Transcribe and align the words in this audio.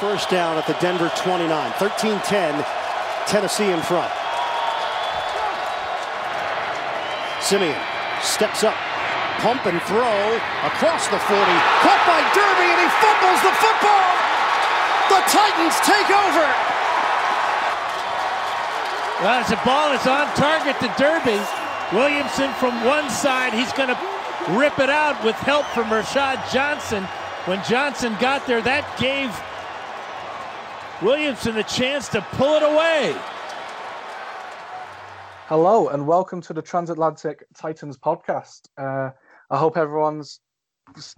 First 0.00 0.28
down 0.28 0.58
at 0.58 0.66
the 0.66 0.76
Denver 0.76 1.10
29. 1.16 1.48
13-10, 1.80 2.20
Tennessee 3.24 3.72
in 3.72 3.80
front. 3.80 4.12
Siemian 7.40 7.80
steps 8.20 8.60
up, 8.60 8.76
pump 9.40 9.64
and 9.64 9.80
throw 9.88 10.20
across 10.68 11.08
the 11.08 11.16
40. 11.16 11.32
Caught 11.80 12.02
by 12.04 12.20
Derby 12.36 12.68
and 12.76 12.80
he 12.84 12.88
fumbles 13.00 13.40
the 13.40 13.54
football. 13.56 14.08
The 15.08 15.20
Titans 15.32 15.76
take 15.88 16.10
over. 16.12 16.44
Well, 19.24 19.40
it's 19.40 19.52
a 19.56 19.60
ball 19.64 19.96
that's 19.96 20.06
on 20.06 20.28
target 20.36 20.76
to 20.84 20.92
Derby. 21.00 21.40
Williamson 21.96 22.52
from 22.60 22.84
one 22.84 23.08
side, 23.08 23.54
he's 23.54 23.72
going 23.72 23.88
to 23.88 23.98
rip 24.60 24.78
it 24.78 24.90
out 24.90 25.24
with 25.24 25.36
help 25.36 25.64
from 25.72 25.88
Rashad 25.88 26.52
Johnson. 26.52 27.04
When 27.46 27.64
Johnson 27.64 28.14
got 28.20 28.46
there, 28.46 28.60
that 28.60 28.84
gave 28.98 29.30
Williamson 31.02 31.58
a 31.58 31.62
chance 31.62 32.08
to 32.08 32.22
pull 32.32 32.54
it 32.54 32.62
away. 32.62 33.14
Hello 35.46 35.88
and 35.88 36.06
welcome 36.06 36.40
to 36.40 36.54
the 36.54 36.62
Transatlantic 36.62 37.44
Titans 37.54 37.98
podcast. 37.98 38.62
Uh, 38.78 39.10
I 39.50 39.58
hope 39.58 39.76
everyone's 39.76 40.40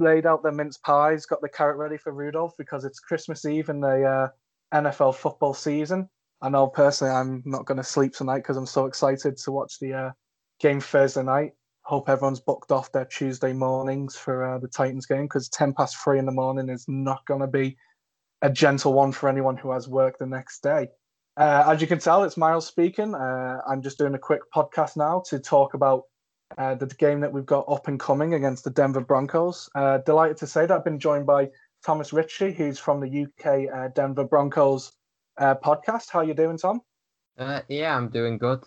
laid 0.01 0.27
out 0.27 0.43
their 0.43 0.51
mince 0.51 0.79
pies, 0.79 1.27
got 1.27 1.41
the 1.43 1.49
carrot 1.49 1.77
ready 1.77 1.97
for 1.97 2.13
Rudolph 2.13 2.55
because 2.59 2.85
it's 2.85 2.99
Christmas 2.99 3.45
Eve 3.45 3.69
in 3.69 3.81
the 3.81 4.03
uh, 4.03 4.29
NFL 4.75 5.15
football 5.15 5.55
season. 5.55 6.09
I 6.43 6.49
know 6.49 6.67
personally 6.67 7.15
I'm 7.15 7.45
not 7.47 7.65
going 7.65 7.79
to 7.79 7.85
sleep 7.85 8.15
tonight 8.15 8.39
because 8.39 8.57
I'm 8.57 8.67
so 8.67 8.87
excited 8.87 9.37
to 9.37 9.53
watch 9.53 9.79
the 9.79 9.93
uh, 9.95 10.11
game 10.59 10.81
Thursday 10.81 11.23
night. 11.23 11.53
Hope 11.83 12.09
everyone's 12.09 12.41
booked 12.41 12.73
off 12.73 12.91
their 12.91 13.05
Tuesday 13.05 13.53
mornings 13.53 14.17
for 14.17 14.45
uh, 14.45 14.59
the 14.59 14.69
Titans 14.69 15.07
game 15.07 15.27
because 15.27 15.49
10 15.49 15.73
past 15.75 15.97
three 16.03 16.19
in 16.19 16.27
the 16.27 16.33
morning 16.33 16.69
is 16.69 16.85
not 16.89 17.25
going 17.27 17.41
to 17.41 17.47
be 17.47 17.77
a 18.43 18.51
gentle 18.51 18.93
one 18.93 19.13
for 19.13 19.29
anyone 19.29 19.57
who 19.57 19.71
has 19.71 19.89
work 19.89 20.19
the 20.19 20.27
next 20.27 20.63
day. 20.63 20.89
Uh, 21.37 21.65
as 21.69 21.81
you 21.81 21.87
can 21.87 21.99
tell, 21.99 22.25
it's 22.25 22.37
Miles 22.37 22.67
speaking. 22.67 23.15
Uh, 23.15 23.61
I'm 23.69 23.81
just 23.81 23.97
doing 23.97 24.15
a 24.15 24.19
quick 24.19 24.43
podcast 24.53 24.97
now 24.97 25.23
to 25.29 25.39
talk 25.39 25.75
about 25.75 26.03
uh, 26.57 26.75
the 26.75 26.87
game 26.87 27.21
that 27.21 27.33
we've 27.33 27.47
got 27.47 27.65
up 27.69 27.87
and 27.87 28.01
coming 28.01 28.35
against 28.35 28.65
the 28.65 28.71
Denver 28.71 29.01
Broncos. 29.01 29.71
Uh, 29.75 29.99
delighted 29.99 30.37
to 30.39 30.47
say 30.49 30.67
that 30.67 30.77
I've 30.77 30.85
been 30.85 30.99
joined 30.99 31.27
by 31.27 31.49
Thomas 31.85 32.13
Ritchie, 32.13 32.53
who's 32.53 32.79
from 32.79 33.01
the 33.01 33.25
UK 33.25 33.73
uh, 33.73 33.89
Denver 33.95 34.25
Broncos 34.25 34.93
uh, 35.37 35.55
podcast. 35.55 36.11
How 36.11 36.21
are 36.21 36.25
you 36.25 36.35
doing, 36.35 36.59
Tom? 36.59 36.81
yeah, 37.69 37.97
I'm 37.97 38.09
doing 38.09 38.37
good. 38.37 38.65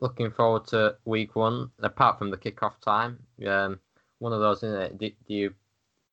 looking 0.00 0.32
forward 0.32 0.66
to 0.68 0.96
week 1.04 1.36
one. 1.36 1.70
Apart 1.80 2.18
from 2.18 2.30
the 2.32 2.36
kickoff 2.36 2.80
time, 2.80 3.20
um, 3.46 3.78
one 4.18 4.32
of 4.32 4.40
those, 4.40 4.64
isn't 4.64 4.80
it? 4.80 4.98
Do, 4.98 5.10
do, 5.28 5.34
you 5.34 5.54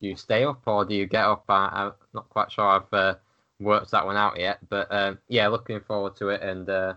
do 0.02 0.08
you 0.08 0.16
stay 0.16 0.44
up 0.44 0.62
or 0.66 0.86
do 0.86 0.96
you 0.96 1.06
get 1.06 1.26
up? 1.26 1.46
I, 1.50 1.86
am 1.86 1.94
not 2.14 2.30
quite 2.30 2.52
sure. 2.52 2.66
I've 2.66 3.18
worked 3.60 3.92
that 3.92 4.06
one 4.06 4.18
out 4.18 4.40
yet. 4.40 4.60
But 4.70 4.88
um, 4.92 5.20
yeah, 5.28 5.48
looking 5.48 5.80
forward 5.82 6.16
to 6.18 6.30
it, 6.30 6.42
and 6.42 6.70
uh, 6.70 6.94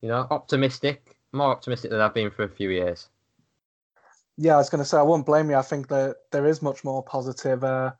you 0.00 0.08
know, 0.08 0.26
optimistic, 0.30 1.16
more 1.32 1.50
optimistic 1.50 1.90
than 1.90 2.00
I've 2.00 2.14
been 2.14 2.30
for 2.30 2.44
a 2.44 2.48
few 2.48 2.70
years. 2.70 3.08
Yeah, 4.36 4.54
I 4.54 4.58
was 4.58 4.70
going 4.70 4.82
to 4.82 4.88
say 4.88 4.98
I 4.98 5.02
won't 5.02 5.26
blame 5.26 5.50
you. 5.50 5.56
I 5.56 5.62
think 5.62 5.88
that 5.88 6.16
there 6.30 6.46
is 6.46 6.62
much 6.62 6.84
more 6.84 7.02
positive 7.02 7.64
uh, 7.64 7.92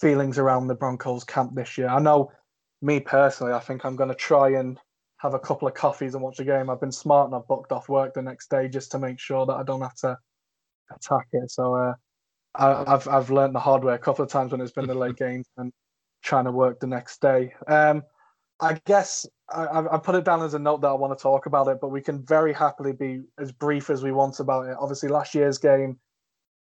feelings 0.00 0.38
around 0.38 0.66
the 0.66 0.74
Broncos 0.74 1.24
camp 1.24 1.54
this 1.54 1.76
year. 1.76 1.88
I 1.88 1.98
know, 1.98 2.32
me 2.80 2.98
personally, 2.98 3.52
I 3.52 3.58
think 3.58 3.84
I'm 3.84 3.96
going 3.96 4.08
to 4.08 4.14
try 4.14 4.50
and 4.50 4.78
have 5.18 5.34
a 5.34 5.38
couple 5.38 5.68
of 5.68 5.74
coffees 5.74 6.14
and 6.14 6.22
watch 6.22 6.38
the 6.38 6.44
game. 6.44 6.70
I've 6.70 6.80
been 6.80 6.92
smart 6.92 7.26
and 7.26 7.34
I've 7.36 7.46
booked 7.46 7.72
off 7.72 7.90
work 7.90 8.14
the 8.14 8.22
next 8.22 8.48
day 8.48 8.68
just 8.68 8.90
to 8.92 8.98
make 8.98 9.20
sure 9.20 9.44
that 9.44 9.52
I 9.52 9.62
don't 9.62 9.82
have 9.82 9.94
to 9.96 10.18
attack 10.96 11.28
it. 11.32 11.50
So 11.50 11.74
uh, 11.76 11.94
I, 12.54 12.84
have 12.86 13.08
I've 13.08 13.30
learned 13.30 13.54
the 13.54 13.60
hard 13.60 13.84
way 13.84 13.94
a 13.94 13.98
couple 13.98 14.24
of 14.24 14.30
times 14.30 14.52
when 14.52 14.60
it's 14.60 14.72
been 14.72 14.86
the 14.86 14.94
late 14.94 15.16
games, 15.16 15.46
and 15.56 15.72
trying 16.22 16.44
to 16.44 16.52
work 16.52 16.80
the 16.80 16.86
next 16.86 17.20
day. 17.20 17.54
Um, 17.66 18.02
I 18.60 18.80
guess 18.86 19.26
I, 19.50 19.84
I, 19.90 19.98
put 19.98 20.14
it 20.14 20.24
down 20.24 20.42
as 20.42 20.54
a 20.54 20.58
note 20.58 20.82
that 20.82 20.88
I 20.88 20.92
want 20.92 21.16
to 21.16 21.20
talk 21.20 21.46
about 21.46 21.66
it, 21.68 21.78
but 21.80 21.88
we 21.88 22.00
can 22.00 22.24
very 22.24 22.52
happily 22.52 22.92
be 22.92 23.22
as 23.38 23.50
brief 23.50 23.90
as 23.90 24.02
we 24.02 24.12
want 24.12 24.38
about 24.38 24.68
it. 24.68 24.76
Obviously, 24.78 25.08
last 25.08 25.34
year's 25.34 25.58
game, 25.58 25.98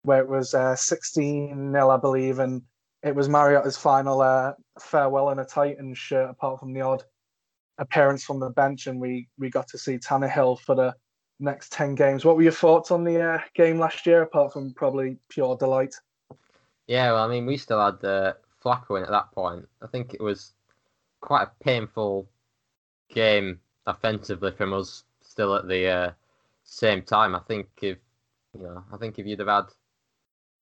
where 0.02 0.20
it 0.22 0.28
was 0.28 0.54
uh, 0.54 0.74
16 0.76 1.72
0, 1.72 1.90
I 1.90 1.96
believe, 1.98 2.38
and 2.38 2.62
it 3.02 3.14
was 3.14 3.28
Mariota's 3.28 3.76
final 3.76 4.22
uh, 4.22 4.52
farewell 4.78 5.30
in 5.30 5.38
a 5.38 5.44
Titans 5.44 5.98
shirt, 5.98 6.30
apart 6.30 6.60
from 6.60 6.72
the 6.72 6.80
odd 6.80 7.02
appearance 7.78 8.24
from 8.24 8.40
the 8.40 8.50
bench, 8.50 8.86
and 8.86 9.00
we, 9.00 9.28
we 9.38 9.50
got 9.50 9.68
to 9.68 9.78
see 9.78 9.98
Tannehill 9.98 10.60
for 10.60 10.74
the 10.74 10.94
next 11.40 11.72
10 11.72 11.94
games. 11.94 12.24
What 12.24 12.36
were 12.36 12.42
your 12.42 12.52
thoughts 12.52 12.90
on 12.90 13.04
the 13.04 13.20
uh, 13.20 13.40
game 13.54 13.78
last 13.78 14.06
year, 14.06 14.22
apart 14.22 14.52
from 14.52 14.72
probably 14.72 15.16
pure 15.28 15.56
delight? 15.56 15.94
Yeah, 16.86 17.12
well, 17.12 17.24
I 17.24 17.28
mean, 17.28 17.46
we 17.46 17.56
still 17.56 17.80
had 17.80 18.04
uh, 18.04 18.34
Flacco 18.64 18.98
in 18.98 19.04
at 19.04 19.10
that 19.10 19.32
point. 19.32 19.68
I 19.82 19.86
think 19.86 20.14
it 20.14 20.20
was 20.20 20.52
quite 21.20 21.42
a 21.42 21.64
painful 21.64 22.28
game 23.08 23.60
offensively 23.86 24.52
from 24.52 24.72
us 24.72 25.04
still 25.20 25.54
at 25.54 25.68
the 25.68 25.86
uh, 25.86 26.10
same 26.64 27.02
time. 27.02 27.34
I 27.34 27.40
think 27.40 27.68
if 27.82 27.98
you 28.54 28.64
know, 28.64 28.84
I 28.92 28.96
think 28.96 29.18
if 29.18 29.26
you'd 29.26 29.38
have 29.38 29.48
had 29.48 29.66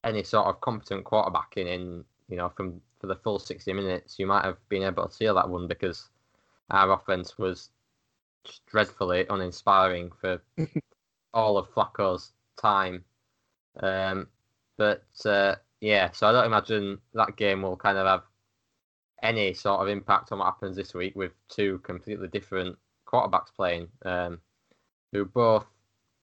any 0.04 0.22
sort 0.22 0.46
of 0.46 0.60
competent 0.60 1.04
quarterbacking 1.04 1.66
in, 1.66 2.04
you 2.28 2.36
know, 2.36 2.50
from 2.50 2.80
for 3.00 3.06
the 3.06 3.16
full 3.16 3.38
60 3.38 3.72
minutes, 3.72 4.18
you 4.18 4.26
might 4.26 4.44
have 4.44 4.56
been 4.68 4.82
able 4.82 5.06
to 5.06 5.14
seal 5.14 5.34
that 5.34 5.48
one 5.48 5.66
because 5.66 6.08
our 6.70 6.92
offense 6.92 7.38
was 7.38 7.70
dreadfully 8.66 9.26
uninspiring 9.28 10.10
for 10.20 10.40
all 11.34 11.58
of 11.58 11.68
Flacco's 11.70 12.32
time. 12.56 13.04
Um, 13.80 14.28
but 14.76 15.04
uh, 15.24 15.56
yeah, 15.80 16.10
so 16.12 16.28
I 16.28 16.32
don't 16.32 16.46
imagine 16.46 16.98
that 17.14 17.36
game 17.36 17.62
will 17.62 17.76
kind 17.76 17.98
of 17.98 18.06
have 18.06 18.22
any 19.22 19.52
sort 19.54 19.80
of 19.80 19.88
impact 19.88 20.32
on 20.32 20.38
what 20.38 20.46
happens 20.46 20.76
this 20.76 20.94
week 20.94 21.14
with 21.16 21.32
two 21.48 21.78
completely 21.78 22.28
different 22.28 22.76
quarterbacks 23.06 23.54
playing, 23.54 23.88
um, 24.04 24.40
who 25.12 25.24
both 25.24 25.66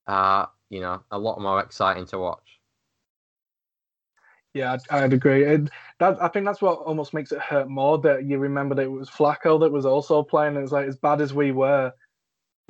are, 0.08 0.50
you 0.69 0.80
know, 0.80 1.02
a 1.12 1.18
lot 1.18 1.41
more 1.41 1.59
exciting 1.59 2.06
to 2.08 2.19
watch. 2.19 2.59
Yeah, 4.53 4.74
I'd, 4.74 4.80
I'd 4.90 5.14
agree. 5.14 5.44
It, 5.44 5.69
that, 6.00 6.22
I 6.24 6.30
think 6.30 6.46
that's 6.46 6.62
what 6.62 6.80
almost 6.80 7.14
makes 7.14 7.34
it 7.34 7.41
hurt 7.41 7.68
more 7.68 7.97
that 8.00 8.24
you 8.24 8.38
remember 8.38 8.74
that 8.75 8.84
it 8.84 8.91
was 8.91 9.09
Flacco 9.09 9.59
that 9.59 9.72
was 9.72 9.85
also 9.85 10.24
playing. 10.24 10.56
It 10.56 10.62
was 10.62 10.72
like 10.72 10.88
as 10.88 10.96
bad 10.96 11.19
as 11.19 11.34
we 11.34 11.52
were. 11.52 11.91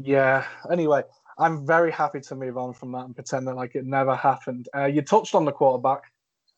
Yeah. 0.01 0.45
Anyway, 0.71 1.03
I'm 1.37 1.65
very 1.65 1.91
happy 1.91 2.21
to 2.21 2.35
move 2.35 2.57
on 2.57 2.73
from 2.73 2.91
that 2.93 3.05
and 3.05 3.15
pretend 3.15 3.47
that 3.47 3.55
like 3.55 3.75
it 3.75 3.85
never 3.85 4.15
happened. 4.15 4.69
Uh, 4.75 4.85
you 4.85 5.01
touched 5.01 5.35
on 5.35 5.45
the 5.45 5.51
quarterback. 5.51 6.03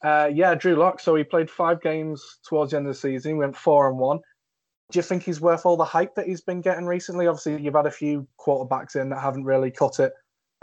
Uh, 0.03 0.30
yeah, 0.31 0.53
Drew 0.53 0.75
Lock. 0.75 1.00
So 1.00 1.16
he 1.16 1.24
played 1.24 1.50
five 1.50 1.81
games 1.81 2.40
towards 2.48 2.72
the 2.72 2.78
end 2.78 2.88
of 2.88 2.94
the 2.94 3.00
season. 3.00 3.31
He 3.31 3.38
went 3.38 3.56
four 3.56 3.90
and 3.90 3.98
one. 3.98 4.20
Do 4.92 5.00
you 5.00 5.03
think 5.03 5.24
he's 5.24 5.42
worth 5.42 5.66
all 5.66 5.75
the 5.75 5.84
hype 5.84 6.16
that 6.16 6.28
he's 6.28 6.42
been 6.42 6.62
getting 6.62 6.86
recently? 6.86 7.28
Obviously, 7.28 7.62
you've 7.62 7.74
had 7.74 7.88
a 7.88 7.92
few 7.92 8.28
quarterbacks 8.40 8.96
in 8.96 9.09
that 9.09 9.20
haven't 9.20 9.44
really 9.44 9.72
cut 9.72 10.00
it. 10.00 10.14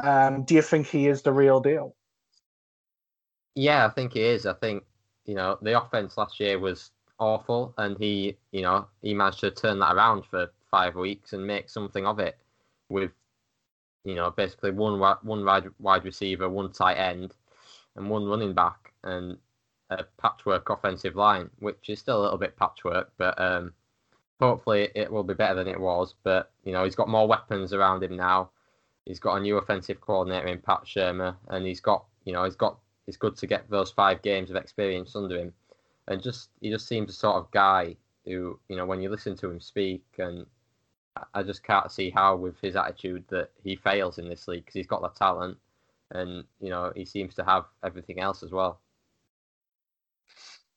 Um, 0.02 0.44
do 0.44 0.54
you 0.54 0.62
think 0.62 0.86
he 0.86 1.08
is 1.08 1.22
the 1.22 1.32
real 1.32 1.60
deal? 1.60 1.94
Yeah, 3.54 3.86
I 3.86 3.90
think 3.90 4.14
he 4.14 4.22
is. 4.22 4.46
I 4.46 4.54
think 4.54 4.84
you 5.26 5.34
know 5.34 5.58
the 5.60 5.78
offense 5.80 6.16
last 6.16 6.40
year 6.40 6.58
was 6.58 6.90
awful, 7.18 7.74
and 7.76 7.98
he 7.98 8.36
you 8.50 8.62
know 8.62 8.86
he 9.02 9.12
managed 9.14 9.40
to 9.40 9.50
turn 9.50 9.78
that 9.80 9.94
around 9.94 10.24
for 10.30 10.50
five 10.70 10.94
weeks 10.94 11.34
and 11.34 11.46
make 11.46 11.68
something 11.68 12.06
of 12.06 12.18
it 12.18 12.38
with 12.88 13.12
you 14.04 14.14
know 14.14 14.30
basically 14.30 14.70
one 14.70 14.98
one 15.22 15.44
wide 15.44 15.68
wide 15.78 16.04
receiver, 16.04 16.48
one 16.48 16.72
tight 16.72 16.96
end, 16.96 17.34
and 17.96 18.10
one 18.10 18.26
running 18.26 18.54
back 18.54 18.92
and 19.02 19.38
a 19.90 20.04
patchwork 20.18 20.70
offensive 20.70 21.16
line, 21.16 21.50
which 21.58 21.88
is 21.88 21.98
still 21.98 22.20
a 22.20 22.24
little 22.24 22.38
bit 22.38 22.56
patchwork, 22.56 23.12
but 23.18 23.38
um, 23.40 23.72
hopefully 24.40 24.88
it 24.94 25.10
will 25.10 25.22
be 25.22 25.34
better 25.34 25.54
than 25.54 25.68
it 25.68 25.80
was. 25.80 26.14
But 26.22 26.50
you 26.64 26.72
know, 26.72 26.84
he's 26.84 26.94
got 26.94 27.08
more 27.08 27.28
weapons 27.28 27.72
around 27.72 28.02
him 28.02 28.16
now. 28.16 28.50
He's 29.04 29.20
got 29.20 29.36
a 29.36 29.40
new 29.40 29.58
offensive 29.58 30.00
coordinator 30.00 30.46
in 30.46 30.60
Pat 30.60 30.84
Shurmur, 30.84 31.36
and 31.48 31.66
he's 31.66 31.80
got 31.80 32.04
you 32.24 32.32
know 32.32 32.44
he's 32.44 32.56
got 32.56 32.78
it's 33.06 33.16
good 33.16 33.36
to 33.36 33.46
get 33.46 33.68
those 33.68 33.90
five 33.90 34.22
games 34.22 34.50
of 34.50 34.56
experience 34.56 35.14
under 35.14 35.38
him, 35.38 35.52
and 36.08 36.22
just 36.22 36.50
he 36.60 36.70
just 36.70 36.88
seems 36.88 37.10
a 37.10 37.14
sort 37.14 37.36
of 37.36 37.50
guy 37.50 37.96
who 38.24 38.58
you 38.68 38.76
know 38.76 38.86
when 38.86 39.02
you 39.02 39.10
listen 39.10 39.36
to 39.36 39.50
him 39.50 39.60
speak 39.60 40.04
and 40.18 40.46
I 41.32 41.42
just 41.42 41.62
can't 41.62 41.92
see 41.92 42.10
how 42.10 42.36
with 42.36 42.60
his 42.60 42.76
attitude 42.76 43.24
that 43.28 43.50
he 43.62 43.76
fails 43.76 44.18
in 44.18 44.28
this 44.28 44.48
league 44.48 44.64
because 44.64 44.74
he's 44.74 44.86
got 44.86 45.02
the 45.02 45.08
talent 45.10 45.58
and 46.10 46.44
you 46.60 46.70
know 46.70 46.92
he 46.94 47.04
seems 47.04 47.34
to 47.34 47.44
have 47.44 47.64
everything 47.82 48.20
else 48.20 48.42
as 48.42 48.50
well. 48.50 48.80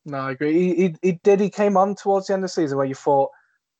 No, 0.05 0.19
I 0.19 0.31
agree. 0.31 0.53
He, 0.53 0.75
he, 0.75 0.95
he 1.01 1.11
did. 1.23 1.39
He 1.39 1.49
came 1.49 1.75
on 1.75 1.95
towards 1.95 2.27
the 2.27 2.33
end 2.33 2.43
of 2.43 2.49
the 2.49 2.53
season 2.53 2.77
where 2.77 2.87
you 2.87 2.95
thought 2.95 3.31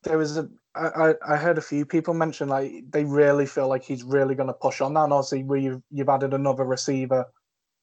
there 0.04 0.18
was 0.18 0.38
a. 0.38 0.50
I, 0.76 1.16
I 1.28 1.38
heard 1.38 1.58
a 1.58 1.62
few 1.62 1.86
people 1.86 2.14
mention 2.14 2.50
like 2.50 2.72
they 2.92 3.04
really 3.04 3.48
feel 3.48 3.68
like 3.68 3.84
he's 3.84 4.04
really 4.04 4.36
going 4.36 4.48
to 4.48 4.54
push 4.54 4.80
on 4.80 4.94
that. 4.94 5.06
And 5.06 5.14
obviously, 5.14 5.44
where 5.44 5.58
you've 5.58 5.82
you've 5.90 6.10
added 6.10 6.34
another 6.34 6.66
receiver, 6.66 7.26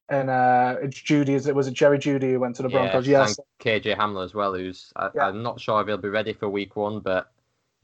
and 0.08 0.30
uh, 0.30 0.76
it's 0.82 1.00
Jeudy. 1.00 1.30
Is 1.30 1.46
it 1.46 1.54
was 1.54 1.66
it 1.66 1.74
Jerry 1.74 1.98
Jeudy 1.98 2.32
who 2.32 2.40
went 2.40 2.54
to 2.56 2.62
the 2.62 2.68
Broncos? 2.68 3.06
Yeah, 3.06 3.20
yes, 3.20 3.40
KJ 3.60 3.96
Hamler 3.96 4.24
as 4.24 4.34
well. 4.34 4.54
Who's 4.54 4.92
I, 4.94 5.08
yeah. 5.14 5.26
I'm 5.26 5.42
not 5.42 5.60
sure 5.60 5.80
if 5.80 5.88
he'll 5.88 5.96
be 5.96 6.08
ready 6.08 6.34
for 6.34 6.48
Week 6.48 6.76
One, 6.76 7.00
but 7.00 7.32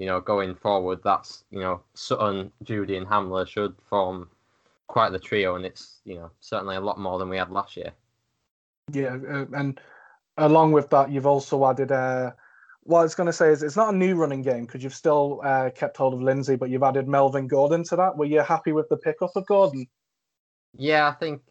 you 0.00 0.06
know, 0.06 0.18
going 0.18 0.54
forward, 0.54 1.00
that's 1.04 1.44
you 1.50 1.60
know 1.60 1.82
Sutton, 1.92 2.50
Jeudy, 2.64 2.96
and 2.96 3.06
Hamler 3.06 3.46
should 3.46 3.74
form 3.82 4.30
quite 4.86 5.12
the 5.12 5.18
trio, 5.18 5.56
and 5.56 5.66
it's 5.66 6.00
you 6.06 6.14
know 6.14 6.30
certainly 6.40 6.76
a 6.76 6.80
lot 6.80 6.98
more 6.98 7.18
than 7.18 7.28
we 7.28 7.36
had 7.36 7.50
last 7.50 7.76
year. 7.76 7.92
Yeah, 8.90 9.18
uh, 9.30 9.44
and 9.52 9.78
along 10.38 10.72
with 10.72 10.88
that, 10.88 11.10
you've 11.10 11.26
also 11.26 11.66
added 11.68 11.92
uh, 11.92 12.30
what 12.84 13.00
I 13.00 13.02
was 13.02 13.14
going 13.14 13.26
to 13.26 13.32
say 13.32 13.50
is 13.50 13.62
it's 13.62 13.76
not 13.76 13.92
a 13.92 13.96
new 13.96 14.14
running 14.14 14.40
game 14.40 14.64
because 14.64 14.82
you've 14.82 14.94
still 14.94 15.42
uh, 15.44 15.68
kept 15.68 15.98
hold 15.98 16.14
of 16.14 16.22
Lindsay, 16.22 16.56
but 16.56 16.70
you've 16.70 16.82
added 16.82 17.06
Melvin 17.06 17.46
Gordon 17.46 17.84
to 17.84 17.96
that. 17.96 18.16
Were 18.16 18.24
you 18.24 18.40
happy 18.40 18.72
with 18.72 18.88
the 18.88 18.96
pickup 18.96 19.32
of 19.36 19.44
Gordon? 19.44 19.86
Yeah, 20.78 21.08
I 21.08 21.12
think 21.12 21.42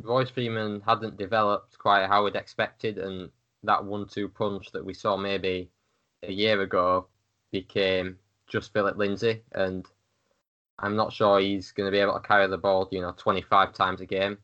Royce 0.00 0.30
Freeman 0.30 0.80
hadn't 0.86 1.16
developed 1.16 1.76
quite 1.76 2.06
how 2.06 2.22
we'd 2.22 2.36
expected, 2.36 2.98
and 2.98 3.30
that 3.64 3.84
one-two 3.84 4.28
punch 4.28 4.70
that 4.70 4.84
we 4.84 4.94
saw 4.94 5.16
maybe 5.16 5.70
a 6.22 6.30
year 6.30 6.60
ago 6.62 7.08
became 7.54 8.18
just 8.48 8.72
Philip 8.72 8.96
Lindsay, 8.96 9.40
and 9.52 9.86
I'm 10.80 10.96
not 10.96 11.12
sure 11.12 11.38
he's 11.38 11.70
going 11.70 11.86
to 11.86 11.96
be 11.96 12.00
able 12.00 12.14
to 12.14 12.26
carry 12.26 12.48
the 12.48 12.58
ball, 12.58 12.88
you 12.90 13.00
know, 13.00 13.14
25 13.16 13.72
times 13.72 14.00
a 14.00 14.06
game. 14.06 14.36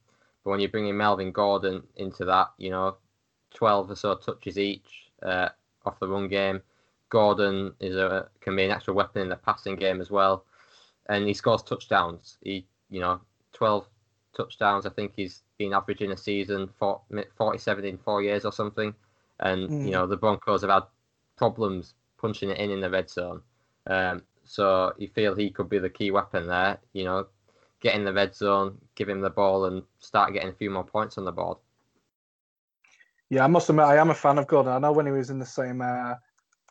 But 0.44 0.50
when 0.50 0.60
you 0.60 0.68
bring 0.68 0.86
in 0.86 0.96
Melvin 0.96 1.32
Gordon 1.32 1.82
into 1.96 2.24
that, 2.26 2.52
you 2.56 2.70
know, 2.70 2.98
12 3.54 3.90
or 3.90 3.96
so 3.96 4.14
touches 4.14 4.56
each 4.58 5.10
uh, 5.24 5.48
off 5.84 5.98
the 5.98 6.06
run 6.06 6.28
game. 6.28 6.62
Gordon 7.08 7.74
is 7.80 7.96
a 7.96 8.28
can 8.40 8.54
be 8.54 8.64
an 8.64 8.70
extra 8.70 8.94
weapon 8.94 9.22
in 9.22 9.28
the 9.28 9.36
passing 9.36 9.74
game 9.74 10.00
as 10.00 10.08
well, 10.08 10.44
and 11.06 11.26
he 11.26 11.34
scores 11.34 11.64
touchdowns. 11.64 12.38
He, 12.42 12.64
you 12.90 13.00
know, 13.00 13.20
12 13.54 13.88
touchdowns. 14.36 14.86
I 14.86 14.90
think 14.90 15.14
he's 15.16 15.42
been 15.58 15.74
averaging 15.74 16.12
a 16.12 16.16
season 16.16 16.68
for 16.78 17.00
47 17.36 17.84
in 17.84 17.98
four 17.98 18.22
years 18.22 18.44
or 18.44 18.52
something. 18.52 18.94
And 19.40 19.68
mm. 19.68 19.84
you 19.86 19.90
know, 19.90 20.06
the 20.06 20.16
Broncos 20.16 20.60
have 20.60 20.70
had 20.70 20.84
problems 21.36 21.94
punching 22.20 22.50
it 22.50 22.58
in 22.58 22.70
in 22.70 22.80
the 22.80 22.90
red 22.90 23.08
zone. 23.08 23.42
Um, 23.86 24.22
so 24.44 24.92
you 24.98 25.08
feel 25.08 25.34
he 25.34 25.50
could 25.50 25.68
be 25.68 25.78
the 25.78 25.90
key 25.90 26.10
weapon 26.10 26.46
there. 26.46 26.78
You 26.92 27.04
know, 27.04 27.26
get 27.80 27.94
in 27.94 28.04
the 28.04 28.12
red 28.12 28.34
zone, 28.34 28.78
give 28.94 29.08
him 29.08 29.20
the 29.20 29.30
ball, 29.30 29.66
and 29.66 29.82
start 29.98 30.32
getting 30.32 30.50
a 30.50 30.54
few 30.54 30.70
more 30.70 30.84
points 30.84 31.18
on 31.18 31.24
the 31.24 31.32
board. 31.32 31.58
Yeah, 33.28 33.44
I 33.44 33.46
must 33.46 33.70
admit, 33.70 33.86
I 33.86 33.96
am 33.96 34.10
a 34.10 34.14
fan 34.14 34.38
of 34.38 34.48
Gordon. 34.48 34.72
I 34.72 34.78
know 34.78 34.92
when 34.92 35.06
he 35.06 35.12
was 35.12 35.30
in 35.30 35.38
the 35.38 35.46
same 35.46 35.80
uh, 35.80 36.14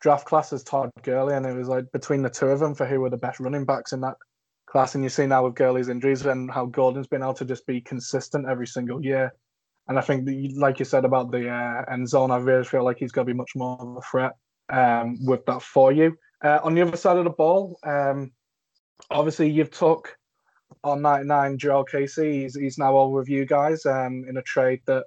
draft 0.01 0.25
class 0.25 0.51
as 0.51 0.63
Todd 0.63 0.91
Gurley, 1.03 1.35
and 1.35 1.45
it 1.45 1.55
was 1.55 1.69
like 1.69 1.91
between 1.93 2.21
the 2.21 2.29
two 2.29 2.47
of 2.47 2.59
them 2.59 2.75
for 2.75 2.85
who 2.85 2.99
were 2.99 3.09
the 3.09 3.17
best 3.17 3.39
running 3.39 3.65
backs 3.65 3.93
in 3.93 4.01
that 4.01 4.17
class. 4.65 4.93
And 4.93 5.03
you 5.03 5.09
see 5.09 5.25
now 5.25 5.45
with 5.45 5.55
Gurley's 5.55 5.89
injuries 5.89 6.25
and 6.25 6.51
how 6.51 6.65
Gordon's 6.65 7.07
been 7.07 7.23
able 7.23 7.33
to 7.35 7.45
just 7.45 7.65
be 7.65 7.79
consistent 7.79 8.47
every 8.47 8.67
single 8.67 9.03
year. 9.03 9.33
And 9.87 9.97
I 9.97 10.01
think, 10.01 10.25
that, 10.25 10.53
like 10.57 10.79
you 10.79 10.85
said 10.85 11.05
about 11.05 11.31
the 11.31 11.49
uh, 11.49 11.85
end 11.91 12.07
zone, 12.07 12.29
I 12.29 12.37
really 12.37 12.65
feel 12.65 12.83
like 12.83 12.97
he's 12.97 13.11
going 13.11 13.25
to 13.25 13.33
be 13.33 13.37
much 13.37 13.51
more 13.55 13.77
of 13.79 13.97
a 13.97 14.01
threat 14.01 14.33
um, 14.69 15.23
with 15.25 15.45
that 15.45 15.61
for 15.61 15.91
you. 15.91 16.17
Uh, 16.43 16.59
on 16.63 16.73
the 16.73 16.81
other 16.81 16.97
side 16.97 17.17
of 17.17 17.23
the 17.23 17.29
ball, 17.29 17.77
um, 17.83 18.31
obviously 19.09 19.49
you've 19.49 19.71
took 19.71 20.17
on 20.83 21.01
99 21.01 21.57
Jurrell 21.57 21.87
Casey. 21.87 22.43
He's, 22.43 22.55
he's 22.55 22.77
now 22.77 22.93
all 22.93 23.11
with 23.11 23.27
you 23.27 23.45
guys 23.45 23.85
um, 23.85 24.25
in 24.27 24.37
a 24.37 24.41
trade 24.41 24.81
that 24.85 25.05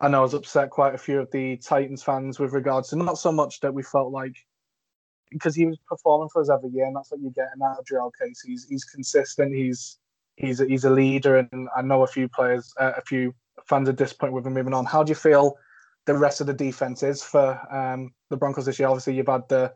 I 0.00 0.08
know 0.08 0.22
has 0.22 0.34
upset 0.34 0.70
quite 0.70 0.94
a 0.94 0.98
few 0.98 1.20
of 1.20 1.30
the 1.32 1.56
Titans 1.56 2.02
fans 2.02 2.38
with 2.38 2.52
regards 2.52 2.90
to 2.90 2.96
not 2.96 3.18
so 3.18 3.32
much 3.32 3.60
that 3.60 3.74
we 3.74 3.82
felt 3.82 4.12
like 4.12 4.36
because 5.30 5.54
he 5.54 5.66
was 5.66 5.78
performing 5.88 6.28
for 6.30 6.40
us 6.40 6.50
every 6.50 6.70
year, 6.70 6.86
and 6.86 6.96
that's 6.96 7.10
what 7.10 7.20
you're 7.20 7.30
getting 7.32 7.62
out 7.62 7.78
of 7.78 7.84
Jurrell 7.84 8.12
Casey. 8.18 8.50
He's, 8.50 8.66
he's 8.68 8.84
consistent. 8.84 9.54
He's 9.54 9.98
he's 10.36 10.60
a, 10.60 10.66
he's 10.66 10.84
a 10.84 10.90
leader, 10.90 11.36
and 11.36 11.68
I 11.76 11.82
know 11.82 12.02
a 12.02 12.06
few 12.06 12.28
players, 12.28 12.72
uh, 12.80 12.92
a 12.96 13.02
few 13.02 13.34
fans 13.66 13.88
are 13.88 13.92
disappointed 13.92 14.32
with 14.32 14.46
him 14.46 14.54
moving 14.54 14.72
on. 14.72 14.84
How 14.84 15.02
do 15.02 15.10
you 15.10 15.16
feel 15.16 15.56
the 16.08 16.16
rest 16.16 16.40
of 16.40 16.46
the 16.46 16.54
defense 16.54 17.02
is 17.02 17.22
for 17.22 17.60
um, 17.70 18.14
the 18.30 18.36
Broncos 18.36 18.64
this 18.64 18.78
year? 18.78 18.88
Obviously, 18.88 19.14
you've 19.14 19.28
had 19.28 19.46
the 19.50 19.74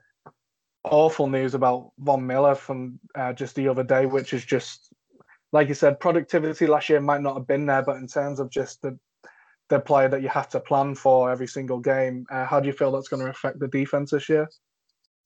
awful 0.82 1.28
news 1.28 1.52
about 1.52 1.92
Von 1.98 2.26
Miller 2.26 2.54
from 2.54 2.98
uh, 3.14 3.34
just 3.34 3.54
the 3.54 3.68
other 3.68 3.84
day, 3.84 4.06
which 4.06 4.32
is 4.32 4.42
just 4.44 4.92
like 5.52 5.68
you 5.68 5.74
said, 5.74 6.00
productivity 6.00 6.66
last 6.66 6.88
year 6.88 7.02
might 7.02 7.20
not 7.20 7.36
have 7.36 7.46
been 7.46 7.66
there, 7.66 7.82
but 7.82 7.96
in 7.96 8.06
terms 8.06 8.40
of 8.40 8.50
just 8.50 8.80
the 8.80 8.98
the 9.68 9.78
player 9.78 10.08
that 10.08 10.22
you 10.22 10.28
have 10.28 10.48
to 10.50 10.60
plan 10.60 10.94
for 10.94 11.30
every 11.30 11.46
single 11.46 11.78
game, 11.78 12.26
uh, 12.30 12.44
how 12.44 12.60
do 12.60 12.66
you 12.66 12.72
feel 12.72 12.90
that's 12.90 13.08
going 13.08 13.22
to 13.22 13.30
affect 13.30 13.58
the 13.58 13.68
defense 13.68 14.10
this 14.10 14.28
year? 14.28 14.48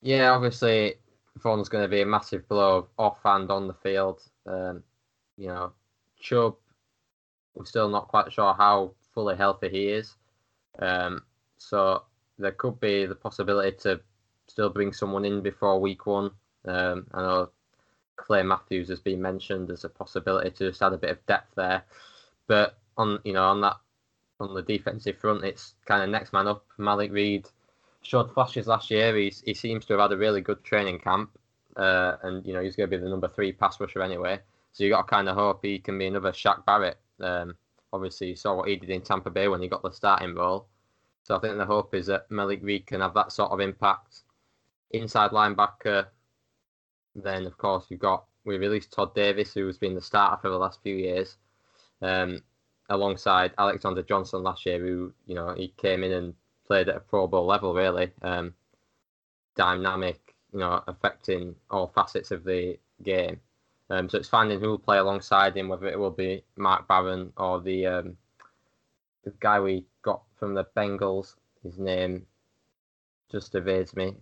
Yeah, 0.02 0.30
obviously, 0.30 0.94
Von's 1.36 1.68
going 1.68 1.84
to 1.84 1.88
be 1.88 2.02
a 2.02 2.06
massive 2.06 2.48
blow 2.48 2.88
off 2.98 3.18
and 3.24 3.50
on 3.50 3.66
the 3.66 3.74
field. 3.74 4.22
Um, 4.46 4.82
you 5.36 5.48
know, 5.48 5.72
Chubb, 6.20 6.56
we're 7.54 7.64
still 7.64 7.88
not 7.88 8.08
quite 8.08 8.32
sure 8.32 8.54
how 8.54 8.94
fully 9.14 9.36
healthy 9.36 9.68
he 9.68 9.88
is. 9.88 10.14
Um, 10.78 11.22
so 11.58 12.02
there 12.38 12.52
could 12.52 12.80
be 12.80 13.06
the 13.06 13.14
possibility 13.14 13.76
to 13.82 14.00
still 14.46 14.70
bring 14.70 14.92
someone 14.92 15.24
in 15.24 15.40
before 15.40 15.80
week 15.80 16.06
one. 16.06 16.30
Um, 16.64 17.06
I 17.12 17.22
know 17.22 17.50
Clay 18.16 18.42
Matthews 18.42 18.88
has 18.88 19.00
been 19.00 19.20
mentioned 19.20 19.70
as 19.70 19.84
a 19.84 19.88
possibility 19.88 20.50
to 20.50 20.68
just 20.70 20.82
add 20.82 20.92
a 20.92 20.98
bit 20.98 21.10
of 21.10 21.26
depth 21.26 21.54
there. 21.54 21.84
But 22.46 22.78
on 22.96 23.18
you 23.24 23.32
know 23.32 23.44
on 23.44 23.60
that 23.62 23.76
on 24.40 24.54
the 24.54 24.62
defensive 24.62 25.18
front, 25.18 25.44
it's 25.44 25.74
kind 25.84 26.02
of 26.02 26.10
next 26.10 26.32
man 26.32 26.46
up. 26.46 26.64
Malik 26.78 27.12
Reed 27.12 27.48
showed 28.02 28.32
flashes 28.32 28.66
last 28.66 28.90
year. 28.90 29.16
He's, 29.16 29.40
he 29.40 29.54
seems 29.54 29.84
to 29.86 29.94
have 29.94 30.00
had 30.00 30.12
a 30.12 30.16
really 30.16 30.40
good 30.40 30.62
training 30.64 30.98
camp, 31.00 31.30
uh, 31.76 32.16
and 32.22 32.46
you 32.46 32.52
know 32.52 32.62
he's 32.62 32.76
going 32.76 32.90
to 32.90 32.96
be 32.96 33.02
the 33.02 33.08
number 33.08 33.28
three 33.28 33.52
pass 33.52 33.80
rusher 33.80 34.02
anyway. 34.02 34.40
So 34.72 34.84
you 34.84 34.90
got 34.90 35.02
to 35.02 35.08
kind 35.08 35.28
of 35.28 35.36
hope 35.36 35.60
he 35.62 35.78
can 35.78 35.98
be 35.98 36.06
another 36.06 36.32
Shaq 36.32 36.64
Barrett. 36.66 36.98
Um, 37.20 37.56
obviously, 37.92 38.28
you 38.28 38.36
saw 38.36 38.54
what 38.54 38.68
he 38.68 38.76
did 38.76 38.90
in 38.90 39.02
Tampa 39.02 39.30
Bay 39.30 39.48
when 39.48 39.62
he 39.62 39.68
got 39.68 39.82
the 39.82 39.90
starting 39.90 40.34
role. 40.34 40.68
So 41.22 41.36
I 41.36 41.40
think 41.40 41.56
the 41.56 41.66
hope 41.66 41.94
is 41.94 42.06
that 42.06 42.30
Malik 42.30 42.60
Reed 42.62 42.86
can 42.86 43.00
have 43.00 43.14
that 43.14 43.32
sort 43.32 43.50
of 43.50 43.60
impact. 43.60 44.22
Inside 44.92 45.32
linebacker, 45.32 46.06
then 47.16 47.46
of 47.46 47.58
course 47.58 47.86
we've 47.90 47.98
got 47.98 48.24
we 48.44 48.56
released 48.58 48.92
Todd 48.92 49.14
Davis, 49.14 49.52
who's 49.52 49.78
been 49.78 49.94
the 49.96 50.00
starter 50.00 50.40
for 50.40 50.48
the 50.50 50.58
last 50.58 50.80
few 50.82 50.94
years. 50.94 51.36
Um, 52.00 52.42
alongside 52.88 53.52
Alexander 53.58 54.02
Johnson 54.02 54.42
last 54.42 54.64
year, 54.66 54.78
who 54.78 55.12
you 55.26 55.34
know 55.34 55.54
he 55.54 55.74
came 55.76 56.04
in 56.04 56.12
and 56.12 56.34
played 56.66 56.88
at 56.88 56.96
a 56.96 57.00
Pro 57.00 57.26
Bowl 57.26 57.46
level, 57.46 57.74
really 57.74 58.12
um, 58.22 58.54
dynamic, 59.56 60.34
you 60.52 60.60
know, 60.60 60.82
affecting 60.86 61.54
all 61.70 61.88
facets 61.88 62.30
of 62.30 62.44
the 62.44 62.78
game. 63.02 63.40
Um, 63.88 64.08
so 64.08 64.18
it's 64.18 64.28
finding 64.28 64.60
who 64.60 64.68
will 64.70 64.78
play 64.78 64.98
alongside 64.98 65.56
him, 65.56 65.68
whether 65.68 65.86
it 65.86 65.98
will 65.98 66.10
be 66.10 66.42
Mark 66.56 66.88
Barron 66.88 67.32
or 67.36 67.60
the 67.60 67.86
um, 67.86 68.16
the 69.24 69.32
guy 69.40 69.60
we 69.60 69.84
got 70.02 70.22
from 70.36 70.54
the 70.54 70.66
Bengals. 70.76 71.34
His 71.62 71.78
name 71.78 72.26
just 73.30 73.54
evades 73.54 73.94
me. 73.94 74.16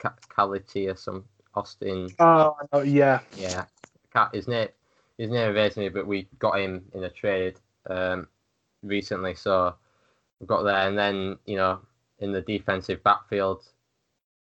Cality 0.00 0.92
or 0.92 0.96
some 0.96 1.24
Austin. 1.54 2.08
Oh 2.72 2.82
yeah, 2.82 3.20
yeah. 3.36 3.64
His 4.32 4.46
name 4.48 4.68
his 5.18 5.30
name 5.30 5.50
evades 5.50 5.76
me, 5.76 5.88
but 5.88 6.06
we 6.06 6.28
got 6.38 6.60
him 6.60 6.84
in 6.94 7.04
a 7.04 7.10
trade 7.10 7.56
um, 7.90 8.28
recently. 8.82 9.34
So 9.34 9.74
we've 10.38 10.48
got 10.48 10.62
there, 10.62 10.88
and 10.88 10.96
then 10.96 11.38
you 11.46 11.56
know 11.56 11.80
in 12.20 12.32
the 12.32 12.40
defensive 12.42 13.02
backfield, 13.02 13.64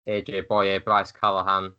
AJ 0.06 0.46
Bouye, 0.48 0.84
Bryce 0.84 1.12
Callahan, 1.12 1.72